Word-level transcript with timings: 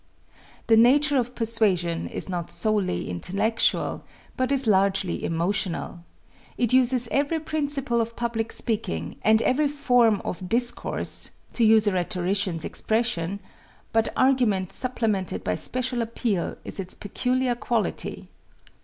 The 0.65 0.77
nature 0.77 1.19
of 1.19 1.35
persuasion 1.35 2.07
is 2.07 2.27
not 2.27 2.49
solely 2.49 3.07
intellectual, 3.07 4.03
but 4.35 4.51
is 4.51 4.65
largely 4.65 5.23
emotional. 5.23 5.99
It 6.57 6.73
uses 6.73 7.07
every 7.11 7.39
principle 7.39 8.01
of 8.01 8.15
public 8.15 8.51
speaking, 8.51 9.17
and 9.21 9.43
every 9.43 9.67
"form 9.67 10.19
of 10.25 10.49
discourse," 10.49 11.29
to 11.53 11.63
use 11.63 11.85
a 11.85 11.91
rhetorician's 11.91 12.65
expression, 12.65 13.41
but 13.93 14.11
argument 14.17 14.71
supplemented 14.71 15.43
by 15.43 15.53
special 15.53 16.01
appeal 16.01 16.57
is 16.65 16.79
its 16.79 16.95
peculiar 16.95 17.53
quality. 17.53 18.27